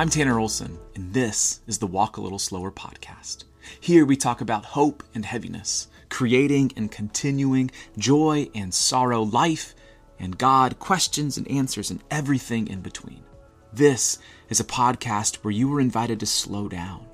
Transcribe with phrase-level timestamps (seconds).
[0.00, 3.44] I'm Tanner Olson, and this is the Walk a Little Slower podcast.
[3.78, 9.74] Here we talk about hope and heaviness, creating and continuing, joy and sorrow, life
[10.20, 13.24] and God, questions and answers, and everything in between.
[13.72, 14.18] This
[14.50, 17.06] is a podcast where you are invited to slow down,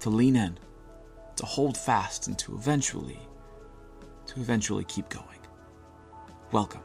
[0.00, 0.58] to lean in,
[1.36, 3.20] to hold fast, and to eventually,
[4.26, 5.26] to eventually keep going.
[6.50, 6.82] Welcome.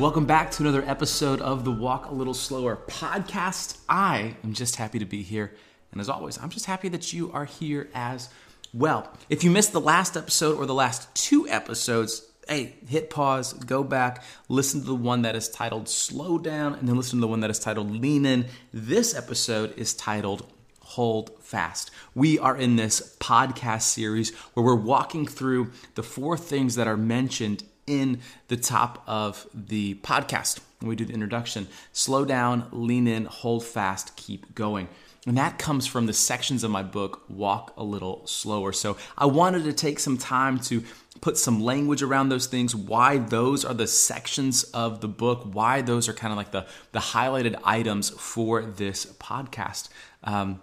[0.00, 3.76] Welcome back to another episode of the Walk a Little Slower podcast.
[3.86, 5.54] I am just happy to be here.
[5.92, 8.30] And as always, I'm just happy that you are here as
[8.72, 9.12] well.
[9.28, 13.84] If you missed the last episode or the last two episodes, hey, hit pause, go
[13.84, 17.28] back, listen to the one that is titled Slow Down, and then listen to the
[17.28, 18.46] one that is titled Lean In.
[18.72, 21.90] This episode is titled Hold Fast.
[22.14, 26.96] We are in this podcast series where we're walking through the four things that are
[26.96, 31.68] mentioned in the top of the podcast when we do the introduction.
[31.92, 34.88] Slow down, lean in, hold fast, keep going.
[35.26, 38.72] And that comes from the sections of my book, Walk a Little Slower.
[38.72, 40.82] So I wanted to take some time to
[41.20, 45.82] put some language around those things, why those are the sections of the book, why
[45.82, 49.90] those are kind of like the, the highlighted items for this podcast.
[50.24, 50.62] Um,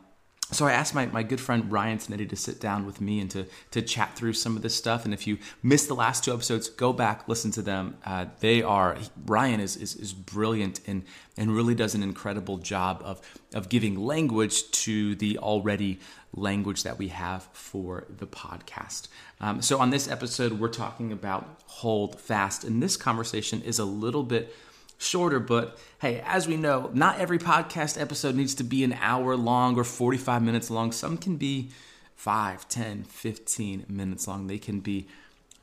[0.52, 3.30] so I asked my, my good friend Ryan Tinetti to sit down with me and
[3.32, 5.04] to, to chat through some of this stuff.
[5.04, 7.98] And if you missed the last two episodes, go back, listen to them.
[8.06, 11.04] Uh, they are, Ryan is, is, is brilliant and,
[11.36, 13.20] and really does an incredible job of,
[13.54, 16.00] of giving language to the already
[16.34, 19.10] language that we have for the podcast.
[19.42, 22.64] Um, so on this episode, we're talking about hold fast.
[22.64, 24.56] And this conversation is a little bit
[24.98, 29.36] shorter, but hey, as we know, not every podcast episode needs to be an hour
[29.36, 30.92] long or 45 minutes long.
[30.92, 31.70] Some can be
[32.16, 34.48] 5, 10, 15 minutes long.
[34.48, 35.08] They can be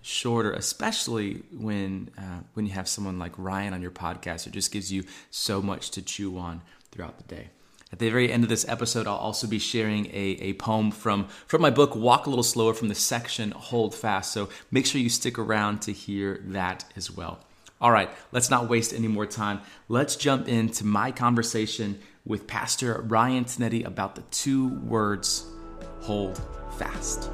[0.02, 4.70] shorter, especially when uh, when you have someone like Ryan on your podcast It just
[4.70, 6.62] gives you so much to chew on
[6.92, 7.48] throughout the day.
[7.90, 11.28] At the very end of this episode, I'll also be sharing a, a poem from,
[11.46, 14.32] from my book, Walk a Little Slower, from the section Hold Fast.
[14.32, 17.38] So make sure you stick around to hear that as well.
[17.84, 19.60] All right, let's not waste any more time.
[19.90, 25.44] Let's jump into my conversation with Pastor Ryan Tinetti about the two words
[26.00, 26.40] hold
[26.78, 27.30] fast.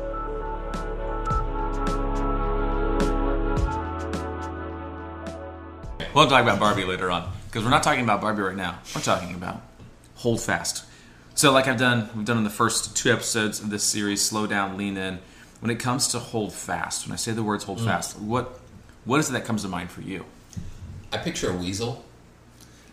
[6.12, 8.81] We'll talk about Barbie later on because we're not talking about Barbie right now.
[8.93, 9.62] We're talking about
[10.17, 10.84] hold fast.
[11.37, 14.49] So, like I've done, we've done in the first two episodes of this series, slow
[14.49, 15.21] down, lean in.
[15.61, 17.84] When it comes to hold fast, when I say the words hold mm.
[17.84, 18.59] fast, what
[19.05, 20.25] what is it that comes to mind for you?
[21.12, 22.04] I picture a weasel.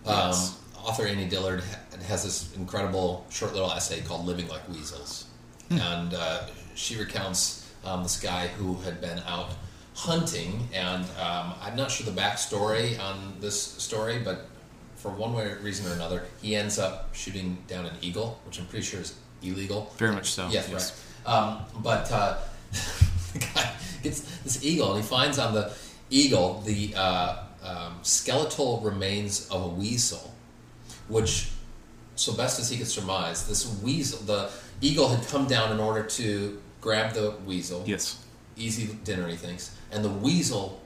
[0.05, 0.57] Yes.
[0.75, 1.63] Um, author Annie Dillard
[2.07, 5.25] has this incredible short little essay called "Living Like Weasels,"
[5.69, 5.79] hmm.
[5.79, 6.43] and uh,
[6.75, 9.53] she recounts um, this guy who had been out
[9.95, 14.47] hunting, and um, I'm not sure the backstory on this story, but
[14.95, 18.65] for one way reason or another, he ends up shooting down an eagle, which I'm
[18.67, 19.91] pretty sure is illegal.
[19.97, 20.47] Very much so.
[20.49, 21.03] Yes, yes.
[21.25, 21.33] right.
[21.33, 22.37] Um, but uh,
[23.33, 23.73] the guy
[24.03, 25.73] gets this eagle, and he finds on the
[26.09, 30.33] eagle the uh, um, skeletal remains of a weasel,
[31.07, 31.51] which,
[32.15, 34.49] so best as he could surmise, this weasel, the
[34.81, 37.83] eagle had come down in order to grab the weasel.
[37.85, 38.23] Yes.
[38.55, 39.75] Easy dinner, he thinks.
[39.91, 40.81] And the weasel,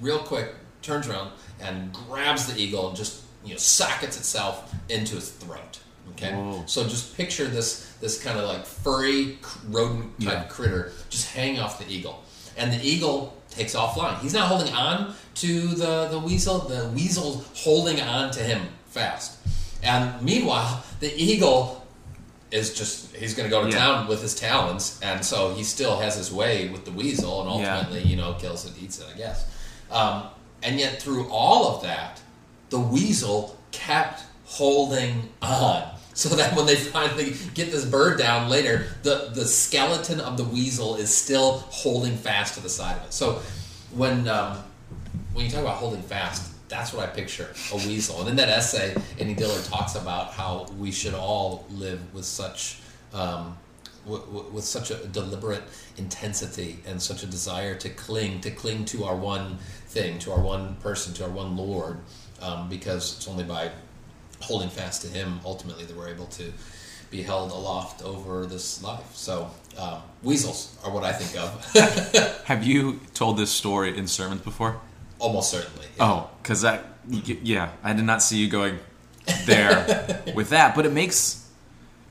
[0.00, 1.30] real quick, turns around
[1.60, 5.80] and grabs the eagle and just you know sockets itself into its throat.
[6.12, 6.62] Okay, Whoa.
[6.66, 10.44] so just picture this this kind of like furry rodent type yeah.
[10.44, 12.24] critter just hanging off the eagle,
[12.56, 14.18] and the eagle takes offline.
[14.20, 19.38] He's not holding on to the, the weasel, the weasel's holding on to him fast.
[19.82, 21.86] And meanwhile, the eagle
[22.50, 23.78] is just, he's going to go to yeah.
[23.78, 27.50] town with his talons, and so he still has his way with the weasel, and
[27.50, 28.06] ultimately, yeah.
[28.06, 29.50] you know, kills it, eats it, I guess.
[29.90, 30.24] Um,
[30.62, 32.20] and yet, through all of that,
[32.70, 38.88] the weasel kept holding on so that when they finally get this bird down later,
[39.04, 43.12] the, the skeleton of the weasel is still holding fast to the side of it.
[43.12, 43.40] So
[43.94, 44.58] when um,
[45.32, 48.18] when you talk about holding fast, that's what I picture a weasel.
[48.18, 52.80] And in that essay, Annie Dillard talks about how we should all live with such
[53.12, 53.56] um,
[54.04, 55.62] w- w- with such a deliberate
[55.98, 60.40] intensity and such a desire to cling to cling to our one thing, to our
[60.40, 62.00] one person, to our one Lord
[62.42, 63.70] um, because it's only by
[64.40, 66.52] holding fast to Him ultimately that we're able to
[67.10, 69.14] be held aloft over this life.
[69.14, 72.42] So um, weasels are what I think of.
[72.44, 74.80] Have you told this story in sermons before?
[75.18, 75.86] Almost certainly.
[75.96, 76.04] yeah.
[76.04, 78.78] Oh, because that, yeah, I did not see you going
[79.46, 81.46] there with that, but it makes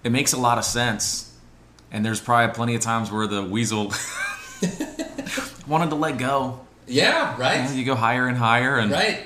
[0.03, 1.35] it makes a lot of sense.
[1.91, 3.93] And there's probably plenty of times where the weasel
[5.67, 6.59] wanted to let go.
[6.87, 7.61] Yeah, right.
[7.63, 9.25] You, know, you go higher and higher, and Right.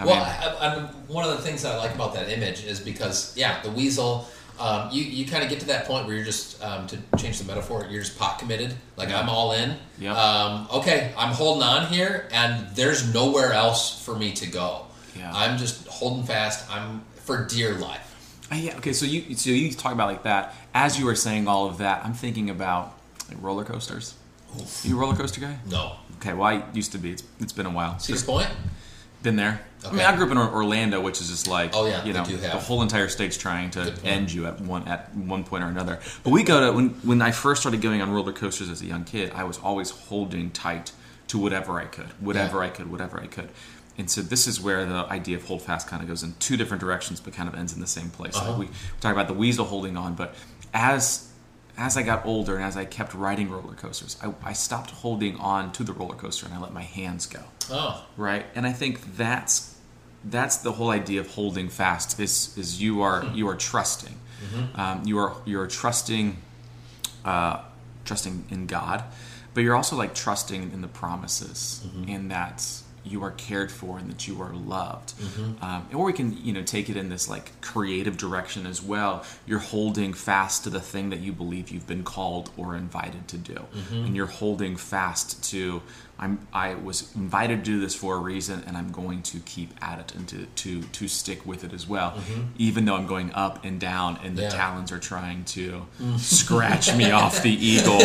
[0.00, 2.80] I well, mean- I, one of the things that I like about that image is
[2.80, 4.28] because, yeah, the weasel.
[4.58, 7.38] Um, you you kind of get to that point where you're just um, to change
[7.38, 7.86] the metaphor.
[7.88, 8.74] You're just pot committed.
[8.96, 9.74] Like I'm all in.
[9.98, 10.14] Yep.
[10.14, 14.84] Um, okay, I'm holding on here, and there's nowhere else for me to go.
[15.16, 15.32] Yeah.
[15.34, 16.70] I'm just holding fast.
[16.70, 18.06] I'm for dear life.
[18.52, 18.92] Uh, yeah, okay.
[18.92, 20.54] So you so you talk about like that.
[20.74, 22.98] As you were saying all of that, I'm thinking about
[23.30, 24.14] like roller coasters.
[24.82, 25.56] You a roller coaster guy?
[25.70, 25.96] No.
[26.16, 27.12] Okay, well I used to be.
[27.12, 27.98] It's, it's been a while.
[27.98, 28.50] Cedar Point.
[29.22, 29.60] Been there.
[29.86, 32.24] I mean, I grew up in Orlando, which is just like Oh, yeah, you know
[32.24, 36.00] the whole entire state's trying to end you at one at one point or another.
[36.22, 38.86] But we go to when when I first started going on roller coasters as a
[38.86, 40.92] young kid, I was always holding tight
[41.28, 42.64] to whatever I could, whatever Yeah.
[42.66, 43.48] I could, whatever I could.
[43.96, 46.56] And so this is where the idea of hold fast kind of goes in two
[46.56, 48.36] different directions, but kind of ends in the same place.
[48.36, 48.56] Uh-huh.
[48.58, 48.68] we
[49.00, 50.34] talk about the weasel holding on, but
[50.74, 51.29] as
[51.80, 55.36] as I got older and as I kept riding roller coasters, I, I stopped holding
[55.36, 57.40] on to the roller coaster and I let my hands go.
[57.70, 58.44] Oh, right?
[58.54, 59.76] And i think that's
[60.24, 64.14] that's the whole idea of holding fast is is you are you are trusting.
[64.74, 66.36] Um, you are you're trusting
[67.24, 67.62] uh,
[68.04, 69.04] trusting in god
[69.54, 72.64] but you're also like trusting in the promises and that
[73.04, 75.14] you are cared for and that you are loved.
[75.18, 75.64] Mm-hmm.
[75.64, 79.24] Um, or we can you know take it in this like creative direction as well.
[79.46, 83.38] You're holding fast to the thing that you believe you've been called or invited to
[83.38, 83.54] do.
[83.54, 83.94] Mm-hmm.
[83.94, 85.82] And you're holding fast to
[86.20, 89.72] I'm I was invited to do this for a reason and I'm going to keep
[89.82, 92.42] at it and to to to stick with it as well mm-hmm.
[92.58, 94.50] even though I'm going up and down and the Yeah.
[94.50, 96.18] talons are trying to mm.
[96.18, 98.00] scratch me off the eagle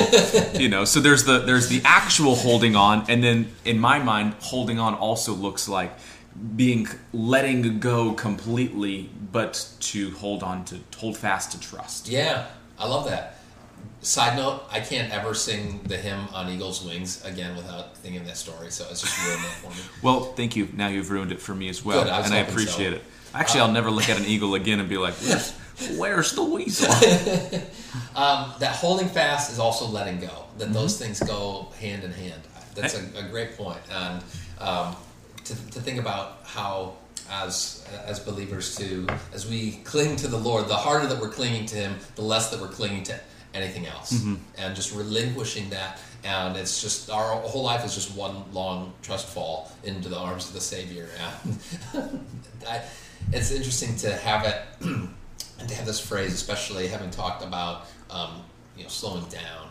[0.60, 0.86] you know.
[0.86, 4.85] So there's the there's the actual holding on and then in my mind holding on
[4.94, 5.92] also looks like
[6.56, 12.48] being letting go completely but to hold on to hold fast to trust yeah,
[12.78, 13.40] I love that.
[14.02, 18.28] Side note: I can't ever sing the hymn on Eagle's Wings again without thinking of
[18.28, 18.70] that story.
[18.70, 19.78] So it's just ruined that for me.
[20.04, 22.38] well thank you now you've ruined it for me as well Good, I and i
[22.38, 22.96] appreciate so.
[22.98, 23.04] it
[23.34, 25.52] actually i'll never look at an eagle again and be like where's,
[25.98, 26.94] where's the weasel
[28.16, 30.46] Um, that holding fast is also letting go.
[30.58, 32.42] That those things go hand in hand.
[32.76, 33.80] That's a, a great point.
[33.92, 34.24] And
[34.60, 34.96] um,
[35.44, 36.96] to, to think about how,
[37.30, 41.66] as as believers, too, as we cling to the Lord, the harder that we're clinging
[41.68, 43.20] to Him, the less that we're clinging to
[43.54, 44.12] anything else,
[44.58, 46.00] and just relinquishing that.
[46.24, 50.48] And it's just our whole life is just one long trust fall into the arms
[50.48, 51.08] of the Savior.
[51.20, 51.60] And
[52.68, 52.82] I,
[53.32, 58.44] it's interesting to have it and to have this phrase, especially having talked about um,
[58.76, 59.70] you know slowing down,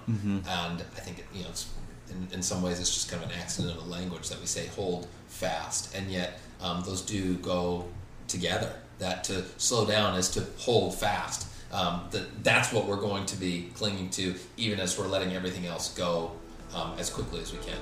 [0.48, 1.66] and I think it, you know it's
[2.10, 4.46] in, in some ways it's just kind of an accident of the language that we
[4.46, 7.86] say hold fast, and yet um, those do go
[8.28, 8.72] together.
[8.98, 11.48] That to slow down is to hold fast.
[11.72, 15.66] Um, that that's what we're going to be clinging to, even as we're letting everything
[15.66, 16.32] else go
[16.72, 17.78] um, as quickly as we can.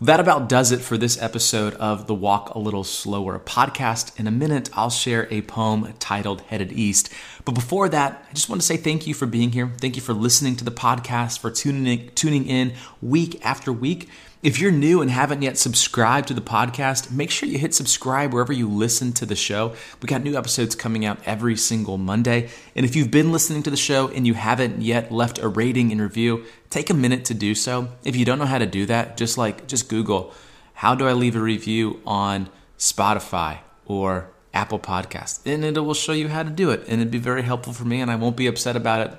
[0.00, 4.20] That about does it for this episode of the Walk a Little Slower podcast.
[4.20, 7.10] In a minute, I'll share a poem titled Headed East.
[7.46, 9.72] But before that, I just want to say thank you for being here.
[9.78, 14.08] Thank you for listening to the podcast, for tuning in, tuning in week after week.
[14.42, 18.32] If you're new and haven't yet subscribed to the podcast, make sure you hit subscribe
[18.32, 19.74] wherever you listen to the show.
[20.02, 22.50] We got new episodes coming out every single Monday.
[22.74, 25.92] And if you've been listening to the show and you haven't yet left a rating
[25.92, 27.90] and review, take a minute to do so.
[28.02, 30.34] If you don't know how to do that, just like just Google,
[30.74, 35.40] how do I leave a review on Spotify or Apple Podcasts?
[35.44, 36.80] And it will show you how to do it.
[36.88, 39.12] And it'd be very helpful for me and I won't be upset about it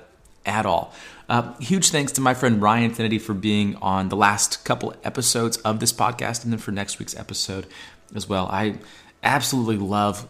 [0.44, 0.92] at all.
[1.28, 5.56] Uh, huge thanks to my friend Ryan Tinetti for being on the last couple episodes
[5.58, 7.66] of this podcast and then for next week's episode
[8.14, 8.48] as well.
[8.50, 8.78] I
[9.22, 10.26] absolutely love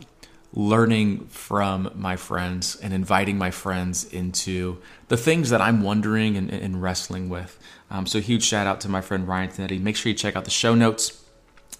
[0.53, 6.51] learning from my friends and inviting my friends into the things that I'm wondering and,
[6.51, 7.59] and wrestling with.
[7.91, 9.81] Um, so, huge shout out to my friend Ryan Tinetti.
[9.81, 11.18] Make sure you check out the show notes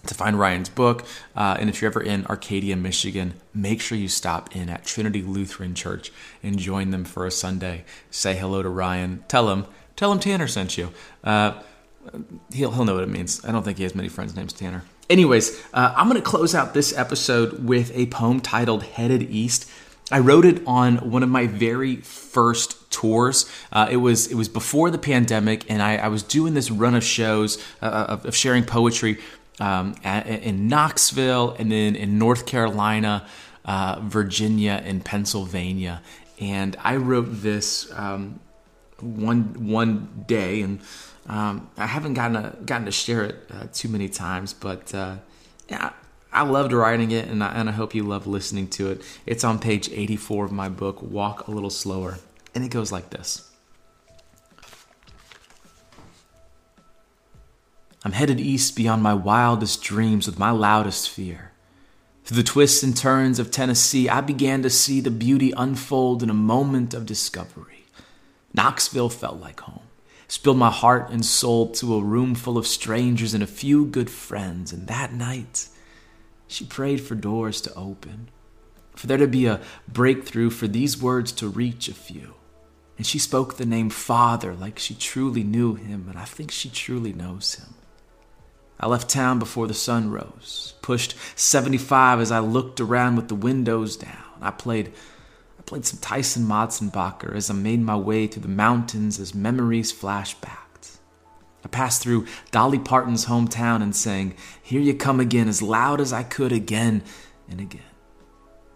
[0.05, 1.05] to find Ryan's book.
[1.35, 5.21] Uh, and if you're ever in Arcadia, Michigan, make sure you stop in at Trinity
[5.21, 7.83] Lutheran Church and join them for a Sunday.
[8.09, 9.23] Say hello to Ryan.
[9.27, 9.65] Tell him,
[9.95, 10.91] tell him Tanner sent you.
[11.23, 11.61] Uh,
[12.53, 13.43] he'll he'll know what it means.
[13.45, 14.83] I don't think he has many friends named Tanner.
[15.09, 19.69] Anyways, uh, I'm going to close out this episode with a poem titled "Headed East."
[20.11, 23.49] I wrote it on one of my very first tours.
[23.71, 26.95] Uh, it was it was before the pandemic, and I, I was doing this run
[26.95, 29.19] of shows uh, of, of, sharing poetry
[29.59, 33.27] um, at, in Knoxville, and then in North Carolina,
[33.65, 36.01] uh, Virginia, and Pennsylvania.
[36.39, 38.39] And I wrote this um,
[38.99, 40.79] one one day, and
[41.27, 45.17] um, I haven't gotten a, gotten to share it uh, too many times, but uh,
[45.69, 45.91] yeah.
[46.31, 49.01] I loved writing it, and I, and I hope you love listening to it.
[49.25, 52.19] It's on page 84 of my book, Walk a Little Slower.
[52.53, 53.48] And it goes like this
[58.05, 61.51] I'm headed east beyond my wildest dreams with my loudest fear.
[62.23, 66.29] Through the twists and turns of Tennessee, I began to see the beauty unfold in
[66.29, 67.85] a moment of discovery.
[68.53, 69.81] Knoxville felt like home.
[70.29, 74.09] Spilled my heart and soul to a room full of strangers and a few good
[74.09, 75.67] friends, and that night,
[76.47, 78.29] she prayed for doors to open,
[78.95, 82.35] for there to be a breakthrough, for these words to reach a few.
[82.97, 86.69] And she spoke the name Father like she truly knew him, and I think she
[86.69, 87.73] truly knows him.
[88.79, 93.35] I left town before the sun rose, pushed 75 as I looked around with the
[93.35, 94.23] windows down.
[94.41, 94.93] I played
[95.57, 99.91] I played some Tyson Motsenbocker as I made my way through the mountains as memories
[99.91, 100.69] flashed back.
[101.63, 106.13] I passed through Dolly Parton's hometown and sang, Here You Come Again, as loud as
[106.13, 107.03] I could again
[107.49, 107.81] and again.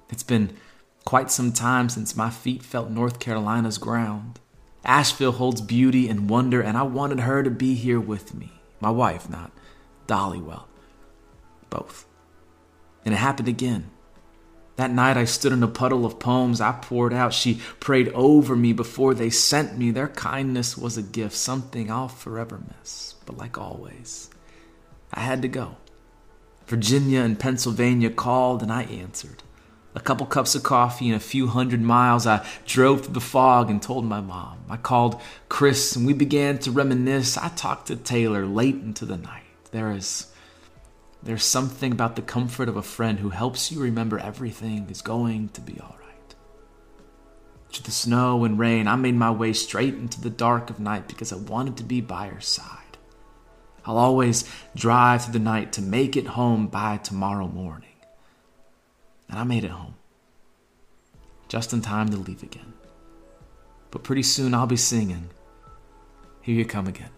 [0.10, 0.55] It's been
[1.05, 4.39] quite some time since my feet felt North Carolina's ground.
[4.83, 8.51] Asheville holds beauty and wonder, and I wanted her to be here with me.
[8.81, 9.51] My wife, not
[10.07, 10.67] Dolly, well,
[11.69, 12.05] both.
[13.05, 13.89] And it happened again.
[14.75, 17.33] That night I stood in a puddle of poems I poured out.
[17.33, 19.91] She prayed over me before they sent me.
[19.91, 23.15] Their kindness was a gift, something I'll forever miss.
[23.25, 24.29] But like always,
[25.13, 25.77] I had to go.
[26.65, 29.43] Virginia and Pennsylvania called and I answered.
[29.95, 33.69] A couple cups of coffee and a few hundred miles, I drove through the fog
[33.69, 34.65] and told my mom.
[34.67, 37.38] I called Chris and we began to reminisce.
[37.38, 39.43] I talked to Taylor late into the night.
[39.74, 40.27] There is
[41.24, 45.50] there's something about the comfort of a friend who helps you remember everything is going
[45.50, 46.36] to be all right.
[47.72, 51.08] Through the snow and rain, I made my way straight into the dark of night
[51.08, 52.98] because I wanted to be by her side.
[53.86, 57.89] I'll always drive through the night to make it home by tomorrow morning.
[59.27, 59.96] And I made it home.
[61.48, 62.74] Just in time to leave again.
[63.89, 65.30] But pretty soon I'll be singing,
[66.42, 67.10] Here You Come Again.